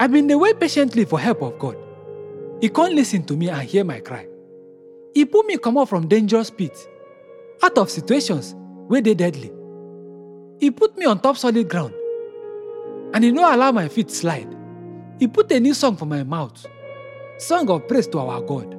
I 0.00 0.06
been 0.06 0.28
wait 0.38 0.60
patiently 0.60 1.04
for 1.04 1.18
help 1.18 1.42
of 1.42 1.58
God. 1.58 1.76
He 2.60 2.68
can't 2.68 2.94
listen 2.94 3.24
to 3.24 3.36
me 3.36 3.48
and 3.48 3.62
hear 3.62 3.82
my 3.84 3.98
cry. 4.00 4.26
He 5.12 5.24
put 5.24 5.46
me 5.46 5.58
comot 5.58 5.88
from 5.88 6.06
dangerous 6.06 6.50
pits, 6.50 6.86
out 7.62 7.76
of 7.78 7.90
situations 7.90 8.54
wey 8.88 9.00
dey 9.00 9.14
deadly. 9.14 9.52
He 10.60 10.70
put 10.70 10.96
me 10.96 11.04
on 11.06 11.20
top 11.20 11.36
solid 11.36 11.68
ground, 11.68 11.94
and 13.12 13.24
he 13.24 13.32
no 13.32 13.52
allow 13.52 13.72
my 13.72 13.88
feet 13.88 14.10
slide. 14.10 14.54
He 15.18 15.26
put 15.26 15.50
a 15.50 15.58
new 15.58 15.74
song 15.74 15.96
for 15.96 16.06
my 16.06 16.22
mouth, 16.22 16.64
song 17.38 17.68
of 17.70 17.88
praise 17.88 18.06
to 18.08 18.18
our 18.20 18.40
God. 18.40 18.76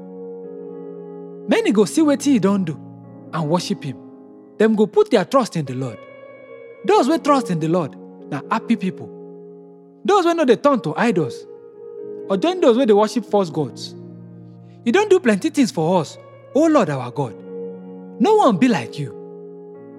Many 1.50 1.72
go 1.72 1.84
see 1.84 2.02
what 2.02 2.24
he 2.24 2.40
don 2.40 2.64
do 2.64 2.80
and 3.34 3.50
worship 3.50 3.84
him. 3.84 3.98
Them 4.58 4.76
go 4.76 4.88
put 4.88 5.12
their 5.12 5.26
trust 5.26 5.58
in 5.58 5.66
the 5.66 5.74
Lord. 5.74 5.98
Those 6.86 7.10
wey 7.10 7.18
trust 7.18 7.50
in 7.52 7.60
the 7.60 7.68
Lord 7.68 7.98
na 8.30 8.42
happy 8.50 8.78
people. 8.78 9.19
Those 10.10 10.26
wey 10.26 10.34
no 10.34 10.44
dey 10.44 10.55
turn 10.55 10.82
to 10.82 10.96
idols 10.98 11.46
or 12.30 12.36
join 12.38 12.59
those 12.59 12.76
wey 12.77 12.86
dey 12.88 12.94
worship 12.94 13.26
false 13.26 13.52
gods. 13.52 13.94
You 14.84 14.91
don't 14.91 15.08
do 15.09 15.20
plenty 15.20 15.52
things 15.52 15.70
for 15.72 16.02
us, 16.02 16.18
O 16.55 16.66
Lord 16.66 16.90
our 16.90 17.12
God. 17.12 17.35
No 18.20 18.35
one 18.38 18.58
be 18.58 18.68
like 18.68 18.98
you. 18.98 19.13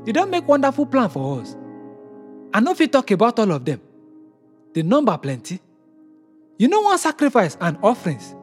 You 0.04 0.12
don't 0.12 0.30
make 0.30 0.48
wonderful 0.48 0.86
plan 0.86 1.10
for 1.10 1.40
us. 1.40 1.54
I 2.52 2.58
no 2.58 2.74
fit 2.74 2.90
talk 2.90 3.08
about 3.12 3.38
all 3.38 3.52
of 3.52 3.64
them. 3.64 3.80
The 4.74 4.82
number 4.82 5.16
plenty. 5.16 5.60
You 6.58 6.66
no 6.66 6.80
want 6.80 6.98
sacrifice 6.98 7.56
and 7.60 7.78
offerings. 7.80 8.34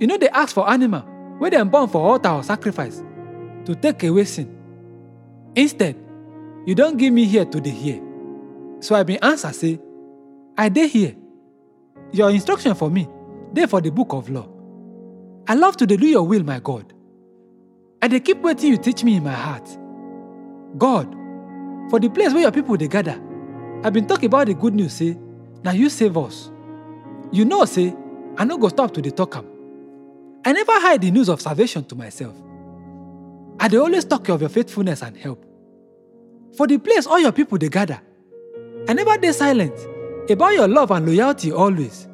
You 0.00 0.06
know 0.06 0.16
they 0.16 0.30
ask 0.30 0.54
for 0.54 0.68
animal 0.70 1.04
wey 1.40 1.50
dem 1.50 1.68
born 1.68 1.88
for 1.90 2.00
altar 2.00 2.30
or 2.30 2.42
sacrifice 2.42 3.02
to 3.66 3.74
take 3.74 4.02
away 4.04 4.24
sin. 4.24 4.48
Instead, 5.54 5.94
you 6.64 6.74
don't 6.74 6.96
give 6.96 7.12
me 7.12 7.26
here 7.26 7.44
to 7.44 7.60
dey 7.60 7.68
here. 7.70 8.02
So 8.80 8.94
I 8.94 9.02
been 9.02 9.18
answer 9.22 9.52
say, 9.52 9.78
I 10.58 10.68
dey 10.68 10.88
here. 10.88 11.14
Your 12.12 12.30
instruction 12.30 12.74
for 12.74 12.90
me 12.90 13.08
dey 13.52 13.66
for 13.66 13.80
the 13.80 13.90
book 13.90 14.12
of 14.12 14.28
law. 14.28 14.48
I 15.46 15.54
love 15.54 15.76
to 15.78 15.86
do 15.86 15.94
your 16.06 16.24
will, 16.26 16.42
my 16.42 16.58
God. 16.58 16.92
I 18.02 18.08
dey 18.08 18.18
keep 18.20 18.38
wetin 18.42 18.70
you 18.70 18.76
teach 18.76 19.04
me 19.04 19.16
in 19.16 19.22
my 19.24 19.32
heart. 19.32 19.66
God, 20.76 21.14
for 21.90 22.00
the 22.00 22.08
place 22.10 22.32
where 22.32 22.42
your 22.42 22.50
people 22.52 22.76
dey 22.76 22.88
gather, 22.88 23.18
I've 23.84 23.92
been 23.92 24.06
talk 24.06 24.24
about 24.24 24.48
the 24.48 24.54
good 24.54 24.74
news 24.74 24.94
say, 24.94 25.16
na 25.62 25.70
you 25.70 25.88
save 25.88 26.16
us. 26.18 26.50
You 27.30 27.44
know 27.44 27.64
say, 27.64 27.94
I 28.36 28.44
no 28.44 28.58
go 28.58 28.68
stop 28.68 28.92
to 28.94 29.00
dey 29.02 29.10
talk 29.10 29.36
am. 29.36 29.46
I 30.44 30.52
never 30.52 30.72
hide 30.72 31.00
the 31.02 31.10
news 31.12 31.28
of 31.28 31.40
salvation 31.40 31.84
to 31.84 31.94
myself. 31.94 32.34
I 33.60 33.68
dey 33.68 33.76
always 33.76 34.04
talk 34.04 34.28
of 34.28 34.40
your 34.40 34.50
faithfulness 34.50 35.02
and 35.02 35.16
help. 35.16 35.44
For 36.56 36.66
the 36.66 36.78
place 36.78 37.06
all 37.06 37.20
your 37.20 37.32
people 37.32 37.58
dey 37.58 37.68
gather, 37.68 38.00
I 38.88 38.92
never 38.94 39.16
dey 39.18 39.30
silent 39.30 39.78
about 40.30 40.52
your 40.54 40.68
love 40.68 40.90
and 40.90 41.06
loyalty 41.06 41.52
always. 41.52 42.06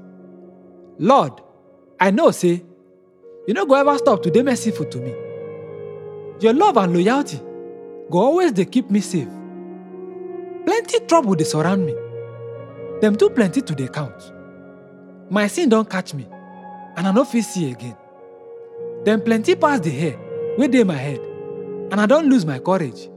Lord, 0.99 1.33
I 2.01 2.11
know 2.11 2.31
say 2.31 2.63
you 3.47 3.55
no 3.55 3.67
go 3.67 3.75
ever 3.75 3.97
stop 3.99 4.23
to 4.23 4.31
dey 4.31 4.43
merciful 4.43 4.87
to 4.87 4.99
me. 4.99 5.13
Your 6.41 6.53
love 6.55 6.77
and 6.77 6.93
loyalty 6.95 7.39
go 8.11 8.19
always 8.19 8.53
dey 8.53 8.65
keep 8.65 8.91
me 8.91 9.01
safe. 9.01 9.29
Plenty 10.67 11.01
trouble 11.07 11.35
dey 11.35 11.45
surround 11.45 11.85
me. 11.87 11.95
Dem 13.01 13.17
too 13.17 13.31
plenty 13.31 13.61
to 13.63 13.75
dey 13.75 13.89
count. 13.89 14.33
My 15.31 15.47
sin 15.47 15.69
don 15.69 15.85
catch 15.85 16.15
me 16.15 16.27
and 16.97 17.07
I 17.07 17.13
no 17.13 17.25
fit 17.25 17.45
see 17.45 17.71
again. 17.71 17.97
Dem 19.05 19.21
plenty 19.21 19.55
pass 19.57 19.81
the 19.81 19.91
hair 19.91 20.17
wey 20.59 20.69
dey 20.69 20.85
my 20.85 20.95
head 20.95 21.21
and 21.91 22.01
I 22.01 22.07
don 22.07 22.29
lose 22.29 22.45
my 22.47 22.59
courage. 22.59 23.09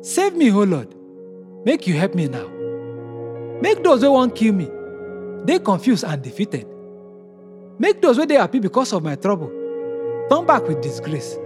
Save 0.00 0.36
me, 0.36 0.52
O 0.52 0.62
Lord. 0.62 0.94
Make 1.64 1.86
you 1.88 1.94
help 1.94 2.14
me 2.14 2.28
now. 2.28 2.46
Make 3.60 3.82
those 3.82 4.02
wey 4.02 4.08
wan 4.08 4.30
kill 4.30 4.54
me 4.54 4.68
dey 5.44 5.58
confused 5.58 6.04
and 6.04 6.22
defeated. 6.22 6.66
Make 7.78 8.00
those 8.02 8.18
wey 8.18 8.26
dey 8.26 8.34
happy 8.36 8.58
because 8.60 8.92
of 8.92 9.02
my 9.02 9.16
trouble 9.16 9.50
turn 10.30 10.46
back 10.46 10.66
with 10.68 10.80
disgrace. 10.82 11.36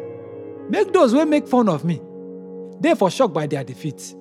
Make 0.69 0.93
those 0.93 1.15
wey 1.15 1.25
make 1.25 1.47
fun 1.49 1.69
of 1.69 1.85
me 1.85 2.01
dey 2.81 2.95
for 2.95 3.11
shock 3.11 3.33
by 3.33 3.47
their 3.47 3.65
defeat. 3.65 4.15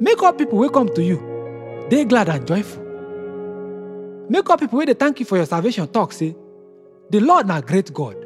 Make 0.00 0.22
all 0.22 0.32
people 0.32 0.58
wey 0.58 0.68
come 0.68 0.88
to 0.94 1.02
you 1.02 1.86
dey 1.88 2.04
glad 2.04 2.28
and 2.28 2.46
joyful. 2.46 2.82
Make 4.28 4.48
all 4.48 4.56
people 4.56 4.78
wey 4.78 4.86
dey 4.86 4.94
thank 4.94 5.20
you 5.20 5.26
for 5.26 5.36
your 5.36 5.46
salvation 5.46 5.86
talk 5.88 6.12
say, 6.12 6.34
The 7.10 7.20
Lord 7.20 7.46
na 7.46 7.60
great 7.60 7.92
God. 7.92 8.16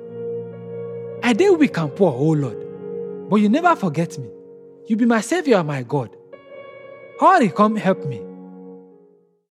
I 1.22 1.32
dey 1.32 1.50
weak 1.50 1.76
and 1.78 1.94
poor, 1.94 2.12
O 2.12 2.30
Lord, 2.30 3.28
but 3.28 3.36
you 3.36 3.48
never 3.48 3.74
forget 3.76 4.16
me. 4.18 4.28
You 4.86 4.96
be 4.96 5.04
my 5.04 5.20
Savior 5.20 5.56
and 5.56 5.66
my 5.68 5.82
God. 5.82 6.16
Hurry, 7.20 7.48
come 7.50 7.76
help 7.76 8.06
me. 8.06 8.22